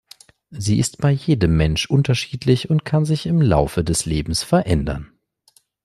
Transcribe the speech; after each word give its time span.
Sie 0.49 0.79
ist 0.79 0.97
bei 0.97 1.11
jedem 1.11 1.57
Mensch 1.57 1.87
unterschiedlich 1.87 2.71
und 2.71 2.85
kann 2.85 3.05
sich 3.05 3.27
im 3.27 3.39
Laufe 3.39 3.83
des 3.83 4.05
Lebens 4.07 4.41
verändern. 4.41 5.11